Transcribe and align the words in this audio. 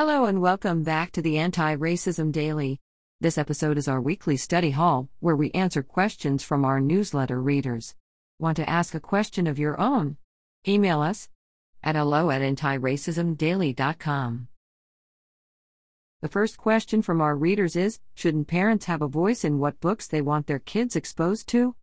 Hello 0.00 0.24
and 0.24 0.40
welcome 0.40 0.82
back 0.82 1.12
to 1.12 1.20
the 1.20 1.36
Anti 1.36 1.76
Racism 1.76 2.32
Daily. 2.32 2.80
This 3.20 3.36
episode 3.36 3.76
is 3.76 3.86
our 3.86 4.00
weekly 4.00 4.38
study 4.38 4.70
hall 4.70 5.10
where 5.18 5.36
we 5.36 5.50
answer 5.50 5.82
questions 5.82 6.42
from 6.42 6.64
our 6.64 6.80
newsletter 6.80 7.38
readers. 7.38 7.94
Want 8.38 8.56
to 8.56 8.66
ask 8.66 8.94
a 8.94 8.98
question 8.98 9.46
of 9.46 9.58
your 9.58 9.78
own? 9.78 10.16
Email 10.66 11.02
us 11.02 11.28
at 11.82 11.96
hello 11.96 12.30
at 12.30 12.40
antiracismdaily.com. 12.40 14.48
The 16.22 16.28
first 16.28 16.56
question 16.56 17.02
from 17.02 17.20
our 17.20 17.36
readers 17.36 17.76
is 17.76 18.00
Shouldn't 18.14 18.48
parents 18.48 18.86
have 18.86 19.02
a 19.02 19.06
voice 19.06 19.44
in 19.44 19.58
what 19.58 19.82
books 19.82 20.06
they 20.06 20.22
want 20.22 20.46
their 20.46 20.60
kids 20.60 20.96
exposed 20.96 21.46
to? 21.48 21.76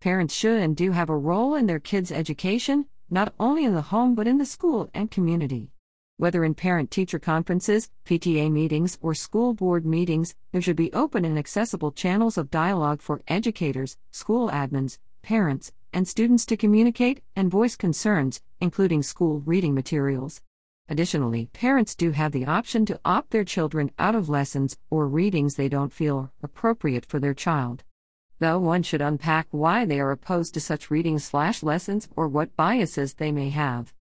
Parents 0.00 0.32
should 0.32 0.62
and 0.62 0.76
do 0.76 0.92
have 0.92 1.10
a 1.10 1.16
role 1.16 1.56
in 1.56 1.66
their 1.66 1.80
kids' 1.80 2.12
education, 2.12 2.86
not 3.10 3.34
only 3.40 3.64
in 3.64 3.74
the 3.74 3.90
home 3.90 4.14
but 4.14 4.28
in 4.28 4.38
the 4.38 4.46
school 4.46 4.88
and 4.94 5.10
community. 5.10 5.73
Whether 6.16 6.44
in 6.44 6.54
parent 6.54 6.92
teacher 6.92 7.18
conferences, 7.18 7.90
PTA 8.04 8.48
meetings, 8.50 8.98
or 9.02 9.14
school 9.14 9.52
board 9.52 9.84
meetings, 9.84 10.36
there 10.52 10.62
should 10.62 10.76
be 10.76 10.92
open 10.92 11.24
and 11.24 11.36
accessible 11.36 11.90
channels 11.90 12.38
of 12.38 12.52
dialogue 12.52 13.02
for 13.02 13.22
educators, 13.26 13.96
school 14.12 14.48
admins, 14.48 14.98
parents, 15.22 15.72
and 15.92 16.06
students 16.06 16.46
to 16.46 16.56
communicate 16.56 17.20
and 17.34 17.50
voice 17.50 17.74
concerns, 17.74 18.40
including 18.60 19.02
school 19.02 19.42
reading 19.44 19.74
materials. 19.74 20.40
Additionally, 20.88 21.46
parents 21.52 21.96
do 21.96 22.12
have 22.12 22.30
the 22.30 22.46
option 22.46 22.86
to 22.86 23.00
opt 23.04 23.30
their 23.30 23.44
children 23.44 23.90
out 23.98 24.14
of 24.14 24.28
lessons 24.28 24.76
or 24.90 25.08
readings 25.08 25.56
they 25.56 25.68
don't 25.68 25.92
feel 25.92 26.30
appropriate 26.44 27.04
for 27.04 27.18
their 27.18 27.34
child. 27.34 27.82
Though 28.38 28.60
one 28.60 28.84
should 28.84 29.02
unpack 29.02 29.48
why 29.50 29.84
they 29.84 29.98
are 29.98 30.12
opposed 30.12 30.54
to 30.54 30.60
such 30.60 30.90
readings/lessons 30.92 32.08
or 32.14 32.28
what 32.28 32.54
biases 32.54 33.14
they 33.14 33.32
may 33.32 33.48
have. 33.50 33.92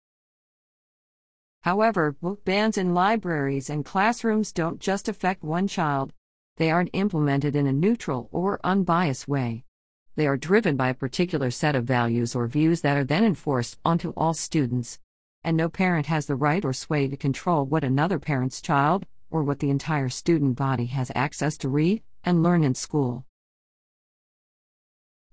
However, 1.64 2.12
book 2.12 2.44
bans 2.44 2.78
in 2.78 2.94
libraries 2.94 3.70
and 3.70 3.86
classrooms 3.86 4.52
don't 4.52 4.82
just 4.82 5.08
affect 5.08 5.44
one 5.44 5.68
child. 5.68 6.12
They 6.58 6.70
aren't 6.70 6.90
implemented 6.92 7.56
in 7.56 7.68
a 7.68 7.72
neutral 7.72 8.28
or 8.34 8.60
unbiased 8.66 9.30
way. 9.30 9.64
They 10.18 10.28
are 10.28 10.36
driven 10.36 10.76
by 10.76 10.90
a 10.90 10.94
particular 10.94 11.52
set 11.52 11.74
of 11.74 11.86
values 11.86 12.36
or 12.36 12.48
views 12.48 12.82
that 12.82 12.98
are 12.98 13.06
then 13.06 13.24
enforced 13.24 13.80
onto 13.86 14.10
all 14.18 14.34
students. 14.34 15.00
And 15.42 15.56
no 15.56 15.70
parent 15.70 16.08
has 16.08 16.26
the 16.26 16.36
right 16.36 16.66
or 16.66 16.74
sway 16.74 17.08
to 17.08 17.16
control 17.16 17.66
what 17.66 17.86
another 17.86 18.20
parent's 18.20 18.62
child, 18.62 19.06
or 19.32 19.42
what 19.42 19.60
the 19.60 19.70
entire 19.70 20.10
student 20.10 20.58
body 20.58 20.88
has 20.88 21.14
access 21.16 21.58
to 21.60 21.70
read 21.70 22.04
and 22.26 22.44
learn 22.44 22.66
in 22.66 22.76
school. 22.76 23.26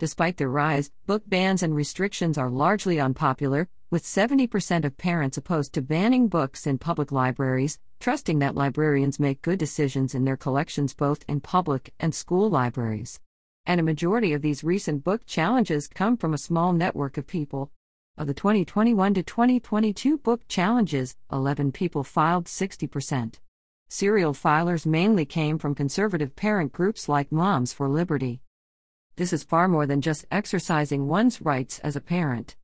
Despite 0.01 0.39
their 0.39 0.49
rise, 0.49 0.91
book 1.05 1.25
bans 1.27 1.63
and 1.63 1.77
restrictions 1.77 2.39
are 2.39 2.49
largely 2.49 2.99
unpopular, 2.99 3.69
with 3.91 4.03
70% 4.03 4.87
of 4.87 4.97
parents 4.97 5.37
opposed 5.37 5.75
to 5.75 5.83
banning 5.83 6.27
books 6.27 6.67
in 6.67 6.79
public 6.79 7.13
libraries, 7.13 7.79
trusting 7.99 8.39
that 8.39 8.55
librarians 8.55 9.21
make 9.21 9.43
good 9.43 9.59
decisions 9.59 10.15
in 10.15 10.25
their 10.25 10.39
collections 10.39 10.95
both 10.95 11.23
in 11.29 11.43
public 11.43 11.93
and 12.01 12.15
school 12.15 12.49
libraries. 12.49 13.21
And 13.67 13.79
a 13.79 13.83
majority 13.83 14.33
of 14.33 14.41
these 14.41 14.65
recent 14.65 15.05
book 15.05 15.27
challenges 15.27 15.87
come 15.87 16.17
from 16.17 16.33
a 16.33 16.39
small 16.39 16.73
network 16.73 17.19
of 17.19 17.27
people. 17.27 17.71
Of 18.17 18.27
the 18.27 18.33
2021 18.33 19.13
to 19.13 19.23
2022 19.23 20.17
book 20.17 20.49
challenges, 20.49 21.15
11 21.31 21.73
people 21.73 22.05
filed 22.05 22.47
60%. 22.47 23.35
Serial 23.91 24.33
filers 24.33 24.87
mainly 24.87 25.27
came 25.27 25.59
from 25.59 25.75
conservative 25.75 26.35
parent 26.35 26.73
groups 26.73 27.07
like 27.07 27.31
Moms 27.31 27.75
for 27.75 27.87
Liberty. 27.87 28.41
This 29.21 29.35
is 29.35 29.45
far 29.45 29.69
more 29.69 29.85
than 29.85 30.01
just 30.01 30.25
exercising 30.31 31.07
one's 31.07 31.43
rights 31.43 31.79
as 31.81 31.95
a 31.95 32.01
parent. 32.01 32.57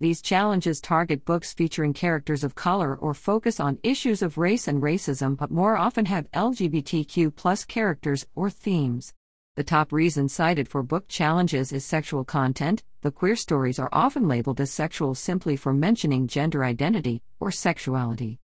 These 0.00 0.22
challenges 0.22 0.80
target 0.80 1.26
books 1.26 1.52
featuring 1.52 1.92
characters 1.92 2.42
of 2.42 2.54
color 2.54 2.96
or 2.96 3.12
focus 3.12 3.60
on 3.60 3.78
issues 3.82 4.22
of 4.22 4.38
race 4.38 4.66
and 4.66 4.82
racism, 4.82 5.36
but 5.36 5.50
more 5.50 5.76
often 5.76 6.06
have 6.06 6.30
LGBTQ 6.30 7.68
characters 7.68 8.26
or 8.34 8.48
themes. 8.48 9.12
The 9.56 9.64
top 9.64 9.92
reason 9.92 10.30
cited 10.30 10.66
for 10.66 10.82
book 10.82 11.08
challenges 11.08 11.74
is 11.74 11.84
sexual 11.84 12.24
content. 12.24 12.82
The 13.02 13.12
queer 13.12 13.36
stories 13.36 13.78
are 13.78 13.90
often 13.92 14.26
labeled 14.26 14.62
as 14.62 14.70
sexual 14.70 15.14
simply 15.14 15.56
for 15.56 15.74
mentioning 15.74 16.26
gender 16.26 16.64
identity 16.64 17.20
or 17.38 17.50
sexuality. 17.50 18.38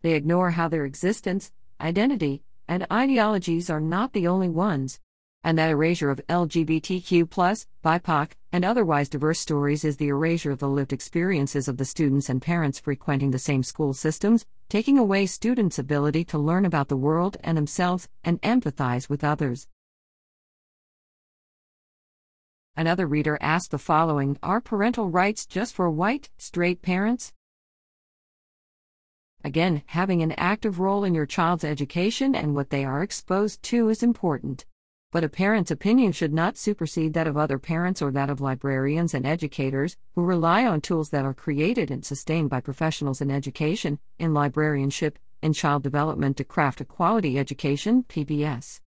They 0.00 0.14
ignore 0.14 0.52
how 0.52 0.68
their 0.68 0.86
existence, 0.86 1.52
identity, 1.78 2.42
and 2.66 2.86
ideologies 2.90 3.68
are 3.68 3.80
not 3.80 4.14
the 4.14 4.26
only 4.28 4.48
ones 4.48 4.98
and 5.44 5.58
that 5.58 5.70
erasure 5.70 6.08
of 6.08 6.22
LGBTQ, 6.28 7.66
BIPOC, 7.84 8.30
and 8.50 8.64
otherwise 8.64 9.10
diverse 9.10 9.38
stories 9.38 9.84
is 9.84 9.98
the 9.98 10.08
erasure 10.08 10.50
of 10.50 10.58
the 10.58 10.68
lived 10.68 10.92
experiences 10.92 11.68
of 11.68 11.76
the 11.76 11.84
students 11.84 12.30
and 12.30 12.40
parents 12.40 12.80
frequenting 12.80 13.30
the 13.30 13.38
same 13.38 13.62
school 13.62 13.92
systems, 13.92 14.46
taking 14.70 14.98
away 14.98 15.26
students' 15.26 15.78
ability 15.78 16.24
to 16.24 16.38
learn 16.38 16.64
about 16.64 16.88
the 16.88 16.96
world 16.96 17.36
and 17.44 17.58
themselves 17.58 18.08
and 18.24 18.40
empathize 18.40 19.10
with 19.10 19.22
others. 19.22 19.68
Another 22.74 23.06
reader 23.06 23.36
asked 23.40 23.70
the 23.70 23.78
following 23.78 24.38
Are 24.42 24.62
parental 24.62 25.10
rights 25.10 25.44
just 25.44 25.74
for 25.74 25.90
white, 25.90 26.30
straight 26.38 26.80
parents? 26.80 27.34
Again, 29.44 29.82
having 29.86 30.22
an 30.22 30.32
active 30.32 30.80
role 30.80 31.04
in 31.04 31.14
your 31.14 31.26
child's 31.26 31.64
education 31.64 32.34
and 32.34 32.54
what 32.54 32.70
they 32.70 32.82
are 32.82 33.02
exposed 33.02 33.62
to 33.64 33.90
is 33.90 34.02
important 34.02 34.64
but 35.14 35.22
a 35.22 35.28
parent's 35.28 35.70
opinion 35.70 36.10
should 36.10 36.32
not 36.34 36.56
supersede 36.56 37.14
that 37.14 37.28
of 37.28 37.36
other 37.36 37.56
parents 37.56 38.02
or 38.02 38.10
that 38.10 38.28
of 38.28 38.40
librarians 38.40 39.14
and 39.14 39.24
educators 39.24 39.96
who 40.16 40.24
rely 40.24 40.66
on 40.66 40.80
tools 40.80 41.10
that 41.10 41.24
are 41.24 41.32
created 41.32 41.88
and 41.88 42.04
sustained 42.04 42.50
by 42.50 42.60
professionals 42.60 43.20
in 43.20 43.30
education, 43.30 44.00
in 44.18 44.34
librarianship, 44.34 45.16
in 45.40 45.52
child 45.52 45.84
development 45.84 46.36
to 46.36 46.42
craft 46.42 46.80
a 46.80 46.84
quality 46.84 47.38
education, 47.38 48.02
PBS. 48.08 48.80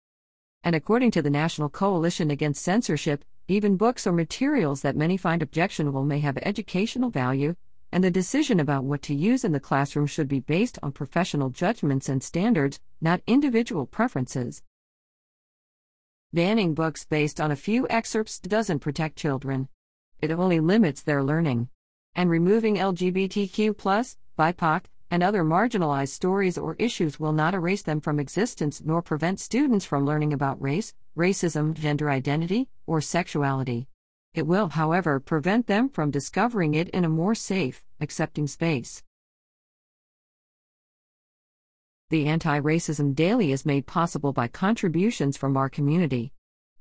And 0.65 0.75
according 0.75 1.11
to 1.11 1.21
the 1.21 1.29
National 1.29 1.69
Coalition 1.69 2.29
Against 2.29 2.61
Censorship, 2.61 3.23
even 3.47 3.77
books 3.77 4.05
or 4.05 4.11
materials 4.11 4.81
that 4.81 4.97
many 4.97 5.15
find 5.15 5.41
objectionable 5.41 6.03
may 6.03 6.19
have 6.19 6.37
educational 6.41 7.09
value, 7.09 7.55
and 7.89 8.03
the 8.03 8.11
decision 8.11 8.59
about 8.59 8.83
what 8.83 9.01
to 9.03 9.15
use 9.15 9.45
in 9.45 9.53
the 9.53 9.61
classroom 9.61 10.07
should 10.07 10.27
be 10.27 10.41
based 10.41 10.77
on 10.83 10.91
professional 10.91 11.51
judgments 11.51 12.09
and 12.09 12.21
standards, 12.21 12.81
not 12.99 13.21
individual 13.27 13.85
preferences. 13.85 14.61
Banning 16.33 16.73
books 16.73 17.05
based 17.05 17.39
on 17.39 17.51
a 17.51 17.55
few 17.55 17.87
excerpts 17.89 18.37
doesn't 18.37 18.79
protect 18.79 19.15
children. 19.15 19.69
It 20.19 20.29
only 20.29 20.59
limits 20.59 21.01
their 21.01 21.23
learning. 21.23 21.69
And 22.15 22.29
removing 22.29 22.75
LGBTQ, 22.75 23.73
BIPOC, 24.37 24.83
and 25.09 25.23
other 25.23 25.45
marginalized 25.45 26.09
stories 26.09 26.57
or 26.57 26.75
issues 26.79 27.17
will 27.17 27.31
not 27.31 27.53
erase 27.53 27.81
them 27.81 28.01
from 28.01 28.19
existence 28.19 28.81
nor 28.83 29.01
prevent 29.01 29.39
students 29.39 29.85
from 29.85 30.05
learning 30.05 30.33
about 30.33 30.61
race, 30.61 30.93
racism, 31.17 31.73
gender 31.73 32.09
identity, 32.09 32.67
or 32.85 32.99
sexuality. 32.99 33.87
It 34.33 34.45
will, 34.45 34.67
however, 34.67 35.21
prevent 35.21 35.67
them 35.67 35.87
from 35.87 36.11
discovering 36.11 36.73
it 36.73 36.89
in 36.89 37.05
a 37.05 37.09
more 37.09 37.35
safe, 37.35 37.85
accepting 38.01 38.47
space. 38.47 39.01
The 42.09 42.27
Anti 42.27 42.61
Racism 42.61 43.13
Daily 43.13 43.51
is 43.51 43.65
made 43.65 43.85
possible 43.85 44.31
by 44.31 44.47
contributions 44.47 45.35
from 45.35 45.57
our 45.57 45.67
community. 45.67 46.31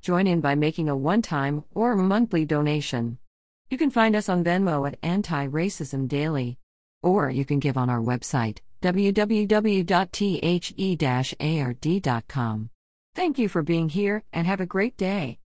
Join 0.00 0.28
in 0.28 0.40
by 0.40 0.54
making 0.54 0.88
a 0.88 0.96
one 0.96 1.20
time 1.20 1.64
or 1.74 1.96
monthly 1.96 2.44
donation. 2.44 3.18
You 3.68 3.76
can 3.76 3.90
find 3.90 4.14
us 4.14 4.28
on 4.28 4.44
Venmo 4.44 4.86
at 4.86 5.00
Anti 5.02 5.48
Racism 5.48 6.06
Daily. 6.06 6.58
Or 7.02 7.28
you 7.28 7.44
can 7.44 7.58
give 7.58 7.76
on 7.76 7.90
our 7.90 7.98
website, 8.00 8.58
www.the 8.82 10.40
ard.com. 11.40 12.70
Thank 13.16 13.38
you 13.38 13.48
for 13.48 13.62
being 13.62 13.88
here 13.88 14.22
and 14.32 14.46
have 14.46 14.60
a 14.60 14.66
great 14.66 14.96
day. 14.96 15.40